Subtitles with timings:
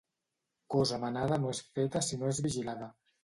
[0.75, 2.89] Cosa manada no és feta si no és vigilada.